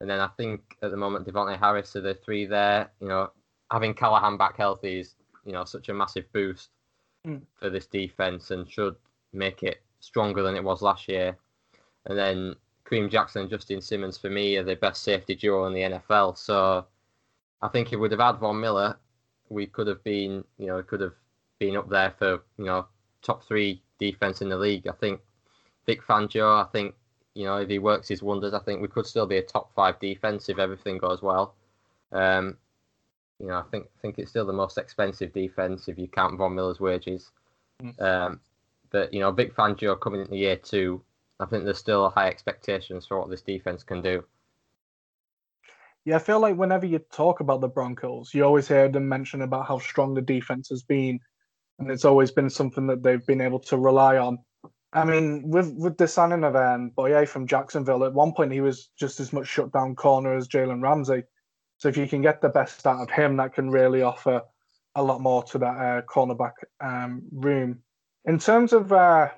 and 0.00 0.08
then 0.08 0.20
I 0.20 0.28
think 0.28 0.76
at 0.82 0.90
the 0.90 0.96
moment 0.96 1.26
Davontae 1.26 1.58
Harris 1.58 1.94
are 1.96 2.00
the 2.00 2.14
three 2.14 2.46
there. 2.46 2.90
You 3.00 3.08
know, 3.08 3.30
having 3.70 3.94
Callahan 3.94 4.36
back 4.36 4.56
healthy 4.56 5.00
is 5.00 5.14
you 5.44 5.52
know 5.52 5.64
such 5.64 5.88
a 5.88 5.94
massive 5.94 6.30
boost 6.32 6.70
mm. 7.26 7.40
for 7.58 7.70
this 7.70 7.86
defense 7.86 8.50
and 8.50 8.68
should 8.68 8.96
make 9.32 9.62
it 9.62 9.82
stronger 10.00 10.42
than 10.42 10.56
it 10.56 10.64
was 10.64 10.82
last 10.82 11.08
year. 11.08 11.36
And 12.06 12.18
then 12.18 12.54
Kareem 12.84 13.10
Jackson 13.10 13.42
and 13.42 13.50
Justin 13.50 13.80
Simmons 13.80 14.18
for 14.18 14.30
me 14.30 14.56
are 14.56 14.64
the 14.64 14.76
best 14.76 15.02
safety 15.02 15.34
duo 15.34 15.66
in 15.66 15.74
the 15.74 15.98
NFL. 15.98 16.36
So 16.36 16.86
I 17.62 17.68
think 17.68 17.88
if 17.88 17.92
we 17.92 17.98
would 17.98 18.12
have 18.12 18.20
had 18.20 18.38
Von 18.38 18.60
Miller, 18.60 18.98
we 19.48 19.66
could 19.66 19.86
have 19.86 20.02
been, 20.02 20.44
you 20.58 20.66
know, 20.66 20.82
could 20.82 21.00
have 21.00 21.14
been 21.58 21.76
up 21.76 21.88
there 21.88 22.14
for, 22.18 22.42
you 22.56 22.64
know, 22.64 22.86
top 23.22 23.44
three 23.44 23.82
defense 23.98 24.40
in 24.40 24.48
the 24.48 24.56
league. 24.56 24.88
I 24.88 24.92
think 24.92 25.20
Vic 25.86 26.02
Fangio, 26.02 26.64
I 26.64 26.68
think, 26.70 26.94
you 27.34 27.44
know, 27.44 27.56
if 27.56 27.68
he 27.68 27.78
works 27.78 28.08
his 28.08 28.22
wonders, 28.22 28.54
I 28.54 28.58
think 28.60 28.80
we 28.80 28.88
could 28.88 29.06
still 29.06 29.26
be 29.26 29.38
a 29.38 29.42
top 29.42 29.72
five 29.74 30.00
defense 30.00 30.48
if 30.48 30.58
everything 30.58 30.98
goes 30.98 31.22
well. 31.22 31.54
Um, 32.12 32.56
you 33.38 33.46
know, 33.46 33.58
I 33.58 33.62
think 33.70 33.86
I 33.86 34.00
think 34.02 34.18
it's 34.18 34.30
still 34.30 34.46
the 34.46 34.52
most 34.52 34.78
expensive 34.78 35.32
defense 35.32 35.88
if 35.88 35.98
you 35.98 36.08
count 36.08 36.36
Von 36.36 36.54
Miller's 36.54 36.80
wages. 36.80 37.30
Mm. 37.82 38.00
Um, 38.00 38.40
but 38.90 39.14
you 39.14 39.20
know, 39.20 39.30
Vic 39.30 39.54
Fangio 39.54 39.98
coming 39.98 40.20
into 40.20 40.36
year 40.36 40.56
two, 40.56 41.02
I 41.38 41.46
think 41.46 41.64
there's 41.64 41.78
still 41.78 42.10
high 42.10 42.28
expectations 42.28 43.06
for 43.06 43.18
what 43.18 43.30
this 43.30 43.42
defense 43.42 43.82
can 43.82 44.02
do. 44.02 44.24
Yeah, 46.04 46.16
I 46.16 46.18
feel 46.18 46.40
like 46.40 46.56
whenever 46.56 46.86
you 46.86 46.98
talk 46.98 47.40
about 47.40 47.60
the 47.60 47.68
Broncos, 47.68 48.32
you 48.34 48.44
always 48.44 48.66
hear 48.66 48.88
them 48.88 49.08
mention 49.08 49.42
about 49.42 49.66
how 49.66 49.78
strong 49.78 50.14
the 50.14 50.22
defense 50.22 50.68
has 50.70 50.82
been, 50.82 51.20
and 51.78 51.90
it's 51.90 52.04
always 52.04 52.30
been 52.30 52.50
something 52.50 52.86
that 52.88 53.02
they've 53.02 53.24
been 53.26 53.40
able 53.40 53.60
to 53.60 53.76
rely 53.76 54.16
on. 54.16 54.38
I 54.92 55.04
mean, 55.04 55.48
with 55.48 55.72
with 55.74 55.96
the 55.98 56.08
signing 56.08 56.42
of 56.44 56.56
um, 56.56 56.90
Bouye 56.96 57.26
from 57.28 57.46
Jacksonville, 57.46 58.04
at 58.04 58.12
one 58.12 58.32
point 58.32 58.52
he 58.52 58.60
was 58.60 58.90
just 58.98 59.20
as 59.20 59.32
much 59.32 59.46
shut 59.46 59.72
down 59.72 59.94
corner 59.94 60.36
as 60.36 60.48
Jalen 60.48 60.82
Ramsey. 60.82 61.22
So 61.78 61.88
if 61.88 61.96
you 61.96 62.08
can 62.08 62.22
get 62.22 62.40
the 62.40 62.48
best 62.48 62.86
out 62.86 63.00
of 63.00 63.10
him, 63.10 63.36
that 63.36 63.54
can 63.54 63.70
really 63.70 64.02
offer 64.02 64.42
a 64.96 65.02
lot 65.02 65.20
more 65.20 65.42
to 65.44 65.58
that 65.58 65.76
uh, 65.76 66.02
cornerback 66.02 66.52
um, 66.80 67.22
room. 67.32 67.78
In 68.24 68.38
terms 68.38 68.72
of 68.72 68.92
uh, 68.92 69.28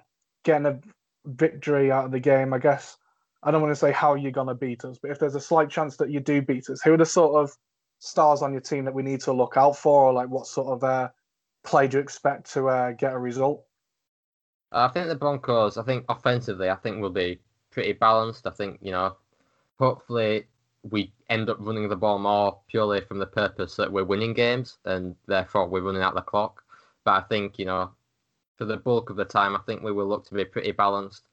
getting 0.43 0.67
a 0.67 0.81
victory 1.27 1.93
out 1.93 2.07
of 2.07 2.11
the 2.11 2.21
game, 2.21 2.53
I 2.53 2.59
guess 2.59 2.97
I 3.43 3.51
don't 3.51 3.63
want 3.63 3.73
to 3.73 3.77
say 3.77 3.93
how 3.93 4.15
you're 4.15 4.33
to 4.33 4.55
beat 4.55 4.85
us, 4.85 4.99
but 5.01 5.11
if 5.11 5.19
there's 5.19 5.35
a 5.35 5.41
slight 5.41 5.69
chance 5.69 5.97
that 5.99 6.11
you 6.11 6.21
do 6.21 6.43
beat 6.43 6.71
us, 6.71 6.81
who 6.81 6.95
are 6.95 6.97
the 6.97 7.07
sort 7.07 7.43
of 7.43 7.57
stars 7.99 8.43
on 8.43 8.53
your 8.53 8.61
team 8.61 8.85
that 8.87 8.95
we 8.95 9.03
need 9.03 9.21
to 9.21 9.33
look 9.33 9.57
out 9.57 9.77
for, 9.77 10.07
or 10.07 10.13
like 10.13 10.29
what 10.29 10.47
sort 10.47 10.69
of 10.69 10.83
uh, 10.83 11.09
play 11.63 11.87
do 11.87 11.99
you 11.99 12.03
expect 12.03 12.53
to 12.55 12.69
uh, 12.69 12.93
get 12.93 13.13
a 13.13 13.19
result? 13.19 13.65
I 14.73 14.89
think 14.89 15.09
the 15.09 15.15
Broncos, 15.15 15.77
I 15.77 15.83
think 15.83 16.05
offensively, 16.09 16.71
I 16.71 16.77
think 16.77 17.01
will 17.01 17.11
be 17.11 17.39
pretty 17.71 17.93
balanced. 17.93 18.47
I 18.47 18.51
think 18.51 18.79
you 18.83 18.93
know, 18.93 19.17
hopefully 19.79 20.47
we 20.83 21.13
end 21.29 21.49
up 21.49 21.59
running 21.61 21.89
the 21.89 21.97
ball 21.97 22.19
more 22.19 22.59
purely 22.69 23.01
from 23.01 23.19
the 23.19 23.27
purpose 23.27 23.77
that 23.77 23.93
we're 23.93 24.05
winning 24.05 24.35
games 24.35 24.79
and 24.85 25.15
therefore 25.27 25.69
we're 25.69 25.83
running 25.83 26.03
out 26.03 26.15
the 26.15 26.21
clock. 26.21 26.65
But 27.05 27.13
I 27.13 27.21
think 27.27 27.59
you 27.59 27.67
know, 27.67 27.91
for 28.57 28.65
the 28.65 28.77
bulk 28.77 29.11
of 29.11 29.17
the 29.17 29.25
time, 29.25 29.55
I 29.55 29.61
think 29.61 29.83
we 29.83 29.93
will 29.93 30.07
look 30.07 30.27
to 30.27 30.35
be 30.35 30.45
pretty 30.45 30.73
balanced. 30.73 31.25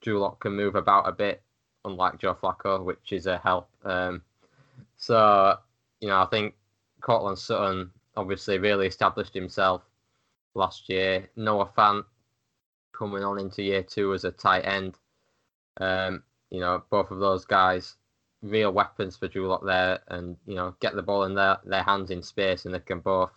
Drew 0.00 0.18
Lock 0.18 0.40
can 0.40 0.52
move 0.52 0.76
about 0.76 1.08
a 1.08 1.12
bit, 1.12 1.42
unlike 1.84 2.18
Joe 2.18 2.34
Flacco, 2.34 2.84
which 2.84 3.12
is 3.12 3.26
a 3.26 3.38
help. 3.38 3.68
Um, 3.84 4.22
so 4.96 5.56
you 6.00 6.08
know, 6.08 6.20
I 6.20 6.26
think 6.26 6.54
Courtland 7.00 7.38
Sutton 7.38 7.90
obviously 8.16 8.58
really 8.58 8.86
established 8.86 9.34
himself 9.34 9.82
last 10.54 10.88
year. 10.88 11.28
Noah 11.36 11.70
Fant 11.76 12.04
coming 13.00 13.24
on 13.24 13.40
into 13.40 13.62
year 13.62 13.82
two 13.82 14.12
as 14.12 14.24
a 14.24 14.30
tight 14.30 14.60
end. 14.60 14.98
Um, 15.80 16.22
you 16.50 16.60
know, 16.60 16.82
both 16.90 17.10
of 17.10 17.18
those 17.18 17.46
guys, 17.46 17.96
real 18.42 18.72
weapons 18.72 19.16
for 19.16 19.26
Drew 19.26 19.48
Lock 19.48 19.64
there, 19.64 20.00
and 20.08 20.36
you 20.46 20.54
know, 20.54 20.74
get 20.80 20.94
the 20.94 21.02
ball 21.02 21.24
in 21.24 21.34
their 21.34 21.56
their 21.64 21.82
hands 21.82 22.10
in 22.10 22.22
space, 22.22 22.66
and 22.66 22.74
they 22.74 22.80
can 22.80 23.00
both, 23.00 23.30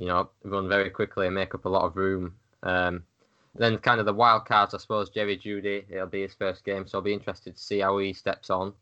you 0.00 0.08
know, 0.08 0.30
run 0.42 0.68
very 0.68 0.90
quickly 0.90 1.26
and 1.26 1.34
make 1.34 1.54
up 1.54 1.64
a 1.64 1.68
lot 1.68 1.84
of 1.84 1.96
room. 1.96 2.34
Um, 2.64 3.04
then 3.54 3.78
kind 3.78 4.00
of 4.00 4.06
the 4.06 4.12
wild 4.12 4.46
cards, 4.46 4.74
I 4.74 4.78
suppose. 4.78 5.10
Jerry 5.10 5.36
Jeudy, 5.36 5.84
it'll 5.88 6.06
be 6.06 6.22
his 6.22 6.34
first 6.34 6.64
game, 6.64 6.86
so 6.86 6.98
I'll 6.98 7.02
be 7.02 7.12
interested 7.12 7.54
to 7.54 7.62
see 7.62 7.78
how 7.78 7.98
he 7.98 8.12
steps 8.12 8.50
on. 8.50 8.72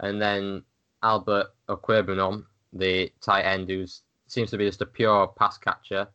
And 0.00 0.20
then 0.20 0.64
Albert 1.02 1.46
Okwuegbunam, 1.68 2.44
the 2.72 3.12
tight 3.20 3.42
end, 3.42 3.68
who 3.68 3.86
seems 4.26 4.50
to 4.50 4.58
be 4.58 4.66
just 4.66 4.82
a 4.82 4.86
pure 4.86 5.28
pass 5.28 5.58
catcher. 5.58 6.08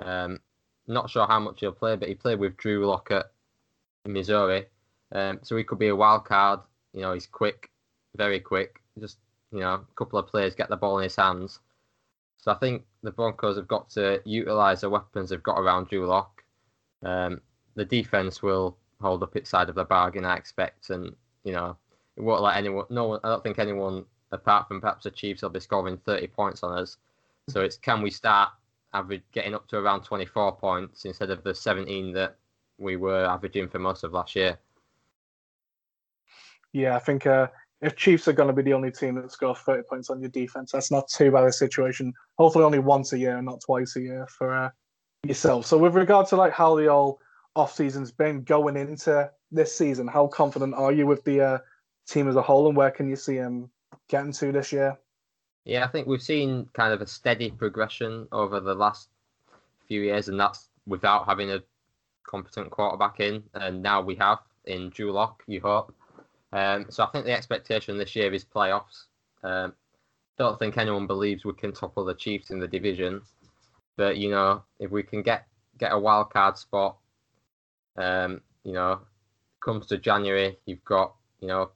Um, 0.00 0.40
not 0.86 1.10
sure 1.10 1.26
how 1.26 1.40
much 1.40 1.60
he'll 1.60 1.72
play, 1.72 1.96
but 1.96 2.08
he 2.08 2.14
played 2.14 2.38
with 2.38 2.56
Drew 2.56 2.86
Lock 2.86 3.10
at 3.10 3.26
Missouri, 4.06 4.66
um, 5.12 5.38
so 5.42 5.56
he 5.56 5.64
could 5.64 5.78
be 5.78 5.88
a 5.88 5.96
wild 5.96 6.24
card. 6.24 6.60
You 6.92 7.02
know, 7.02 7.12
he's 7.12 7.26
quick, 7.26 7.70
very 8.16 8.40
quick. 8.40 8.80
Just 8.98 9.18
you 9.52 9.60
know, 9.60 9.74
a 9.74 9.94
couple 9.96 10.18
of 10.18 10.26
players 10.26 10.54
get 10.54 10.68
the 10.68 10.76
ball 10.76 10.98
in 10.98 11.04
his 11.04 11.16
hands. 11.16 11.60
So 12.38 12.50
I 12.50 12.54
think 12.54 12.84
the 13.02 13.12
Broncos 13.12 13.56
have 13.56 13.68
got 13.68 13.90
to 13.90 14.20
utilize 14.24 14.80
the 14.80 14.90
weapons 14.90 15.30
they've 15.30 15.42
got 15.42 15.60
around 15.60 15.88
Drew 15.88 16.06
Lock. 16.06 16.42
Um, 17.04 17.40
the 17.74 17.84
defense 17.84 18.42
will 18.42 18.76
hold 19.00 19.22
up 19.22 19.36
its 19.36 19.50
side 19.50 19.68
of 19.68 19.74
the 19.74 19.84
bargain, 19.84 20.24
I 20.24 20.36
expect, 20.36 20.90
and 20.90 21.14
you 21.44 21.52
know, 21.52 21.76
it 22.16 22.22
won't 22.22 22.42
let 22.42 22.56
anyone. 22.56 22.86
No 22.90 23.04
one. 23.04 23.20
I 23.24 23.28
don't 23.28 23.42
think 23.42 23.58
anyone 23.58 24.04
apart 24.32 24.68
from 24.68 24.80
perhaps 24.80 25.04
the 25.04 25.10
Chiefs 25.10 25.42
will 25.42 25.50
be 25.50 25.60
scoring 25.60 25.98
30 25.98 26.26
points 26.28 26.62
on 26.62 26.78
us. 26.78 26.96
So 27.48 27.60
it's 27.60 27.76
can 27.76 28.02
we 28.02 28.10
start 28.10 28.50
average 28.94 29.22
getting 29.32 29.54
up 29.54 29.66
to 29.68 29.76
around 29.76 30.02
24 30.02 30.56
points 30.56 31.04
instead 31.04 31.30
of 31.30 31.42
the 31.42 31.54
17 31.54 32.12
that 32.12 32.36
we 32.78 32.96
were 32.96 33.24
averaging 33.24 33.68
for 33.68 33.78
most 33.78 34.04
of 34.04 34.12
last 34.12 34.36
year. 34.36 34.58
Yeah, 36.72 36.96
I 36.96 36.98
think 36.98 37.26
uh, 37.26 37.48
if 37.80 37.96
Chiefs 37.96 38.28
are 38.28 38.32
going 38.32 38.48
to 38.48 38.54
be 38.54 38.62
the 38.62 38.72
only 38.72 38.90
team 38.90 39.16
that 39.16 39.30
scores 39.30 39.58
30 39.58 39.82
points 39.88 40.10
on 40.10 40.20
your 40.20 40.30
defense, 40.30 40.72
that's 40.72 40.90
not 40.90 41.08
too 41.08 41.30
bad 41.30 41.44
a 41.44 41.52
situation. 41.52 42.12
Hopefully, 42.38 42.64
only 42.64 42.78
once 42.78 43.12
a 43.12 43.18
year, 43.18 43.40
not 43.42 43.60
twice 43.60 43.96
a 43.96 44.00
year 44.00 44.26
for 44.28 44.54
uh, 44.54 44.70
yourself. 45.24 45.66
So, 45.66 45.76
with 45.76 45.94
regard 45.94 46.28
to 46.28 46.36
like 46.36 46.52
how 46.52 46.76
the 46.76 46.88
all 46.88 47.20
off 47.54 47.74
season's 47.74 48.10
been 48.10 48.42
going 48.44 48.76
into 48.76 49.30
this 49.50 49.76
season, 49.76 50.06
how 50.06 50.28
confident 50.28 50.74
are 50.74 50.92
you 50.92 51.06
with 51.06 51.22
the 51.24 51.40
uh, 51.40 51.58
team 52.08 52.28
as 52.28 52.36
a 52.36 52.42
whole, 52.42 52.68
and 52.68 52.76
where 52.76 52.90
can 52.90 53.08
you 53.08 53.16
see 53.16 53.36
them 53.36 53.70
getting 54.08 54.32
to 54.32 54.52
this 54.52 54.72
year? 54.72 54.98
Yeah, 55.64 55.84
I 55.84 55.88
think 55.88 56.06
we've 56.06 56.22
seen 56.22 56.68
kind 56.72 56.92
of 56.92 57.00
a 57.00 57.06
steady 57.06 57.50
progression 57.50 58.26
over 58.32 58.60
the 58.60 58.74
last 58.74 59.08
few 59.86 60.02
years, 60.02 60.28
and 60.28 60.38
that's 60.38 60.68
without 60.86 61.26
having 61.26 61.50
a 61.50 61.62
competent 62.26 62.70
quarterback 62.70 63.20
in. 63.20 63.42
And 63.54 63.82
now 63.82 64.00
we 64.02 64.16
have 64.16 64.38
in 64.64 64.90
Drew 64.90 65.12
Lock, 65.12 65.42
you 65.46 65.60
hope. 65.60 65.94
Um, 66.52 66.86
so 66.88 67.04
I 67.04 67.06
think 67.06 67.24
the 67.24 67.32
expectation 67.32 67.96
this 67.96 68.14
year 68.16 68.32
is 68.32 68.44
playoffs. 68.44 69.04
Um, 69.42 69.72
don't 70.38 70.58
think 70.58 70.76
anyone 70.76 71.06
believes 71.06 71.44
we 71.44 71.52
can 71.52 71.72
topple 71.72 72.04
the 72.04 72.14
Chiefs 72.14 72.50
in 72.50 72.58
the 72.58 72.68
division, 72.68 73.22
but 73.96 74.16
you 74.16 74.30
know 74.30 74.62
if 74.78 74.90
we 74.90 75.02
can 75.02 75.22
get 75.22 75.46
get 75.78 75.92
a 75.92 75.98
wild 75.98 76.30
card 76.30 76.56
spot, 76.58 76.96
um, 77.96 78.40
you 78.64 78.72
know, 78.72 79.00
comes 79.60 79.86
to 79.86 79.98
January, 79.98 80.58
you've 80.66 80.84
got 80.84 81.14
you 81.40 81.48
know 81.48 81.70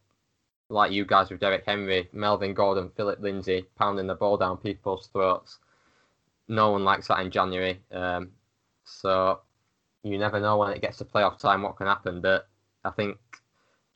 like 0.68 0.92
you 0.92 1.04
guys 1.04 1.30
with 1.30 1.40
Derrick 1.40 1.64
Henry, 1.66 2.08
Melvin 2.12 2.54
Gordon, 2.54 2.90
Philip 2.96 3.20
Lindsay 3.20 3.66
pounding 3.76 4.06
the 4.06 4.14
ball 4.14 4.36
down 4.36 4.56
people's 4.56 5.08
throats. 5.08 5.58
No 6.48 6.72
one 6.72 6.84
likes 6.84 7.08
that 7.08 7.20
in 7.20 7.30
January. 7.30 7.80
Um, 7.92 8.30
so 8.84 9.40
you 10.02 10.18
never 10.18 10.40
know 10.40 10.56
when 10.56 10.72
it 10.72 10.82
gets 10.82 10.98
to 10.98 11.04
playoff 11.04 11.38
time 11.38 11.62
what 11.62 11.76
can 11.76 11.86
happen. 11.86 12.20
But 12.20 12.48
I 12.84 12.90
think 12.90 13.16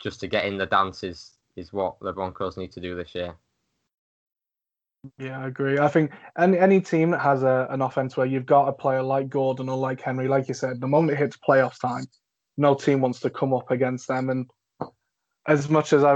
just 0.01 0.21
to 0.21 0.29
get 0.29 0.45
in 0.45 0.59
the 0.59 0.67
dance 0.67 1.03
is, 1.03 1.33
is 1.57 1.73
what 1.73 1.97
the 2.01 2.13
Broncos 2.13 2.57
need 2.57 2.73
to 2.73 2.81
do 2.81 2.97
this 2.97 3.15
year. 3.15 3.35
Yeah, 5.19 5.41
I 5.41 5.47
agree. 5.47 5.79
I 5.79 5.89
think 5.89 6.13
any 6.39 6.59
any 6.59 6.81
team 6.81 7.11
that 7.13 7.21
has 7.21 7.43
a, 7.43 7.67
an 7.71 7.81
offense 7.81 8.17
where 8.17 8.27
you've 8.27 8.45
got 8.45 8.69
a 8.69 8.73
player 8.73 9.03
like 9.03 9.31
Gordon 9.31 9.71
or 9.71 9.77
like 9.77 10.01
Henry, 10.01 10.29
like 10.29 10.47
you 10.47 10.55
said, 10.55 10.81
the 10.81 10.87
moment 10.87 11.13
it 11.13 11.19
hits 11.19 11.39
playoff 11.39 11.81
time, 11.81 12.05
no 12.59 12.75
team 12.75 13.01
wants 13.01 13.21
to 13.21 13.31
come 13.31 13.55
up 13.55 13.71
against 13.71 14.09
them. 14.09 14.29
And 14.29 14.51
as 15.47 15.69
much 15.69 15.93
as 15.93 16.05
I, 16.05 16.15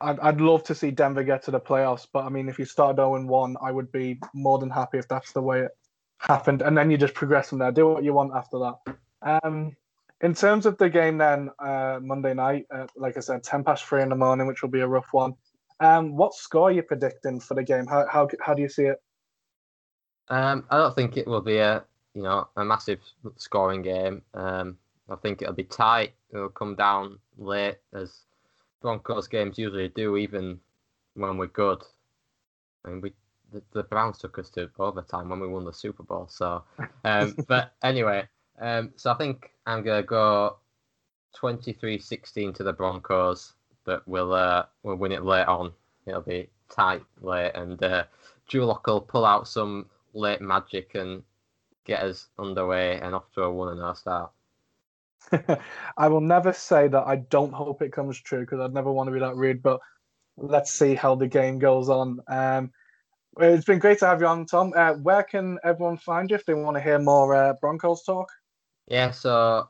I'd, 0.00 0.20
I'd 0.20 0.40
love 0.40 0.62
to 0.64 0.74
see 0.74 0.90
Denver 0.90 1.24
get 1.24 1.42
to 1.44 1.50
the 1.50 1.60
playoffs, 1.60 2.06
but 2.12 2.24
I 2.24 2.28
mean, 2.28 2.48
if 2.48 2.58
you 2.58 2.64
start 2.64 2.96
0 2.96 3.24
1, 3.24 3.56
I 3.62 3.70
would 3.72 3.90
be 3.90 4.20
more 4.34 4.58
than 4.58 4.70
happy 4.70 4.98
if 4.98 5.08
that's 5.08 5.32
the 5.32 5.42
way 5.42 5.62
it 5.62 5.70
happened. 6.18 6.62
And 6.62 6.76
then 6.76 6.90
you 6.90 6.98
just 6.98 7.14
progress 7.14 7.48
from 7.48 7.58
there. 7.58 7.72
Do 7.72 7.88
what 7.88 8.04
you 8.04 8.12
want 8.12 8.32
after 8.34 8.58
that. 8.58 9.40
Um, 9.42 9.76
in 10.20 10.34
terms 10.34 10.66
of 10.66 10.76
the 10.76 10.90
game, 10.90 11.16
then 11.16 11.50
uh, 11.58 11.98
Monday 12.02 12.34
night, 12.34 12.66
uh, 12.70 12.86
like 12.96 13.16
I 13.16 13.20
said, 13.20 13.42
10 13.42 13.64
past 13.64 13.84
three 13.84 14.02
in 14.02 14.10
the 14.10 14.16
morning, 14.16 14.46
which 14.46 14.62
will 14.62 14.68
be 14.68 14.80
a 14.80 14.86
rough 14.86 15.08
one. 15.12 15.34
Um, 15.80 16.14
what 16.16 16.34
score 16.34 16.68
are 16.68 16.72
you 16.72 16.82
predicting 16.82 17.40
for 17.40 17.54
the 17.54 17.62
game? 17.62 17.86
How, 17.86 18.06
how, 18.06 18.28
how 18.40 18.52
do 18.52 18.60
you 18.60 18.68
see 18.68 18.84
it? 18.84 19.00
Um, 20.28 20.64
I 20.70 20.76
don't 20.76 20.94
think 20.94 21.16
it 21.16 21.26
will 21.26 21.40
be 21.40 21.58
a 21.58 21.82
you 22.14 22.22
know 22.22 22.48
a 22.56 22.64
massive 22.64 23.00
scoring 23.36 23.82
game. 23.82 24.22
Um, 24.34 24.78
I 25.08 25.16
think 25.16 25.42
it'll 25.42 25.54
be 25.54 25.64
tight. 25.64 26.12
It'll 26.32 26.48
come 26.48 26.76
down 26.76 27.18
late 27.36 27.78
as 27.92 28.20
Broncos 28.80 29.28
games 29.28 29.58
usually 29.58 29.88
do, 29.88 30.16
even 30.16 30.60
when 31.14 31.36
we're 31.36 31.46
good. 31.46 31.82
I 32.84 32.88
mean, 32.90 33.00
we 33.00 33.12
the, 33.52 33.62
the 33.72 33.82
Browns 33.82 34.18
took 34.18 34.38
us 34.38 34.48
to 34.50 34.70
overtime 34.78 35.28
when 35.28 35.40
we 35.40 35.48
won 35.48 35.64
the 35.64 35.72
Super 35.72 36.02
Bowl. 36.02 36.28
So, 36.28 36.62
um, 37.04 37.36
but 37.48 37.72
anyway, 37.82 38.28
um, 38.60 38.92
so 38.96 39.12
I 39.12 39.14
think 39.14 39.50
I'm 39.66 39.82
gonna 39.82 40.02
go 40.02 40.56
23-16 41.36 42.54
to 42.54 42.62
the 42.62 42.72
Broncos, 42.72 43.54
but 43.84 44.06
we'll 44.06 44.32
uh, 44.32 44.64
we'll 44.82 44.96
win 44.96 45.12
it 45.12 45.24
late 45.24 45.46
on. 45.46 45.72
It'll 46.06 46.20
be 46.20 46.48
tight 46.68 47.02
late, 47.20 47.52
and 47.54 47.82
uh, 47.82 48.04
Lock 48.52 48.86
will 48.86 49.00
pull 49.00 49.24
out 49.24 49.48
some 49.48 49.86
late 50.12 50.40
magic 50.40 50.94
and 50.94 51.22
get 51.84 52.02
us 52.02 52.28
underway 52.38 53.00
and 53.00 53.14
off 53.14 53.30
to 53.34 53.42
a 53.42 53.52
one 53.52 53.78
and 53.78 53.96
start. 53.96 54.30
I 55.96 56.08
will 56.08 56.20
never 56.20 56.52
say 56.52 56.88
that 56.88 57.06
I 57.06 57.16
don't 57.16 57.52
hope 57.52 57.82
it 57.82 57.92
comes 57.92 58.20
true 58.20 58.40
because 58.40 58.60
I'd 58.60 58.74
never 58.74 58.92
want 58.92 59.08
to 59.08 59.12
be 59.12 59.20
that 59.20 59.36
rude, 59.36 59.62
but 59.62 59.80
let's 60.36 60.72
see 60.72 60.94
how 60.94 61.14
the 61.14 61.28
game 61.28 61.58
goes 61.58 61.88
on. 61.88 62.20
Um, 62.28 62.72
it's 63.38 63.64
been 63.64 63.78
great 63.78 63.98
to 64.00 64.06
have 64.06 64.20
you 64.20 64.26
on, 64.26 64.46
Tom. 64.46 64.72
Uh, 64.74 64.94
where 64.94 65.22
can 65.22 65.58
everyone 65.62 65.98
find 65.98 66.30
you 66.30 66.36
if 66.36 66.44
they 66.44 66.54
want 66.54 66.76
to 66.76 66.82
hear 66.82 66.98
more 66.98 67.34
uh, 67.34 67.54
Broncos 67.60 68.02
talk? 68.02 68.28
Yeah, 68.88 69.10
so 69.12 69.68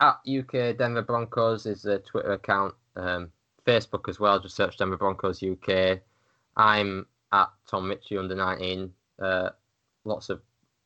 at 0.00 0.18
UK 0.26 0.76
Denver 0.76 1.02
Broncos 1.02 1.66
is 1.66 1.82
the 1.82 1.98
Twitter 1.98 2.32
account, 2.32 2.74
um, 2.96 3.30
Facebook 3.66 4.08
as 4.08 4.18
well. 4.18 4.40
Just 4.40 4.56
search 4.56 4.78
Denver 4.78 4.96
Broncos 4.96 5.42
UK. 5.42 6.00
I'm 6.56 7.06
at 7.32 7.48
Tom 7.68 7.88
Mitchell 7.88 8.20
under 8.20 8.34
19. 8.34 8.92
Uh, 9.20 9.50
lots 10.04 10.30
of 10.30 10.40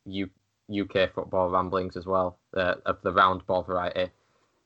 U- 0.04 0.30
UK 0.70 1.12
football 1.14 1.50
ramblings 1.50 1.96
as 1.96 2.06
well, 2.06 2.38
uh, 2.56 2.74
of 2.86 3.00
the 3.02 3.12
round 3.12 3.46
ball 3.46 3.62
variety, 3.62 4.10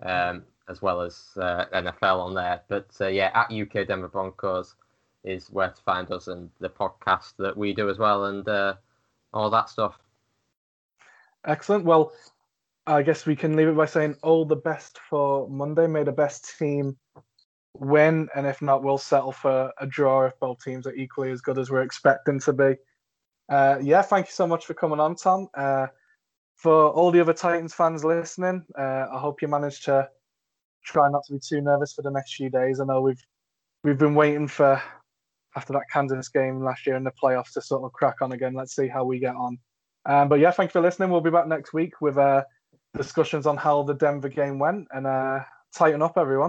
um, 0.03 0.43
as 0.69 0.81
well 0.81 1.01
as 1.01 1.31
uh, 1.37 1.67
NFL 1.75 2.21
on 2.21 2.35
there. 2.35 2.63
But 2.69 2.89
uh, 3.01 3.09
yeah, 3.09 3.31
at 3.35 3.53
UK 3.53 3.87
Denver 3.87 4.09
Broncos 4.09 4.77
is 5.25 5.51
where 5.51 5.71
to 5.71 5.83
find 5.83 6.11
us 6.11 6.29
and 6.29 6.51
the 6.61 6.71
podcast 6.71 7.35
that 7.39 7.57
we 7.57 7.75
do 7.75 7.91
as 7.91 7.99
well 7.99 8.27
and 8.27 8.49
uh, 8.49 8.75
all 9.33 9.51
that 9.51 9.69
stuff. 9.69 9.99
Excellent. 11.47 11.85
Well, 11.85 12.13
I 12.87 13.03
guess 13.03 13.27
we 13.27 13.37
can 13.37 13.57
leave 13.57 13.69
it 13.69 13.77
by 13.77 13.87
saying 13.87 14.17
all 14.23 14.45
the 14.45 14.57
best 14.57 14.99
for 14.99 15.49
Monday. 15.49 15.87
May 15.87 16.03
the 16.03 16.13
best 16.13 16.59
team 16.59 16.97
win, 17.75 18.29
and 18.35 18.47
if 18.47 18.61
not, 18.63 18.83
we'll 18.83 18.99
settle 18.99 19.33
for 19.33 19.73
a 19.79 19.87
draw 19.87 20.27
if 20.27 20.39
both 20.41 20.63
teams 20.63 20.87
are 20.87 20.95
equally 20.95 21.31
as 21.31 21.41
good 21.41 21.59
as 21.59 21.71
we're 21.71 21.83
expecting 21.83 22.41
to 22.41 22.53
be. 22.53 22.77
Uh, 23.51 23.79
yeah, 23.83 24.01
thank 24.01 24.27
you 24.27 24.33
so 24.33 24.47
much 24.47 24.65
for 24.65 24.75
coming 24.75 25.01
on, 25.01 25.17
Tom. 25.17 25.49
Uh, 25.55 25.89
for 26.55 26.91
all 26.91 27.11
the 27.11 27.21
other 27.21 27.33
Titans 27.33 27.75
fans 27.75 28.05
listening, 28.05 28.65
uh, 28.79 29.07
I 29.13 29.19
hope 29.19 29.43
you 29.43 29.49
managed 29.49 29.85
to 29.87 30.09
try 30.85 31.11
not 31.11 31.25
to 31.27 31.35
be 31.35 31.41
too 31.41 31.61
nervous 31.61 31.93
for 31.93 32.03
the 32.03 32.11
next 32.11 32.35
few 32.35 32.49
days. 32.49 32.81
I 32.81 32.85
know 32.85 33.01
we've 33.01 33.23
we've 33.83 33.99
been 33.99 34.15
waiting 34.15 34.47
for 34.47 34.81
after 35.57 35.73
that 35.73 35.91
Kansas 35.93 36.29
game 36.29 36.63
last 36.63 36.87
year 36.87 36.97
in 36.97 37.05
the 37.05 37.13
playoffs 37.23 37.53
to 37.55 37.61
sort 37.61 37.83
of 37.83 37.93
crack 37.93 38.23
on 38.23 38.33
again. 38.33 38.55
Let's 38.55 38.77
see 38.77 38.87
how 38.87 39.05
we 39.05 39.19
get 39.19 39.35
on. 39.35 39.59
Um, 40.07 40.29
but 40.29 40.39
yeah, 40.39 40.53
thanks 40.53 40.73
for 40.73 40.81
listening. 40.81 41.11
We'll 41.11 41.21
be 41.21 41.31
back 41.31 41.49
next 41.49 41.73
week 41.73 42.01
with 42.01 42.17
uh, 42.19 42.45
discussions 42.97 43.47
on 43.47 43.57
how 43.57 43.83
the 43.83 43.95
Denver 43.95 44.29
game 44.29 44.59
went 44.59 44.87
and 44.93 45.07
uh, 45.07 45.41
Titan 45.75 46.03
up, 46.03 46.17
everyone. 46.17 46.49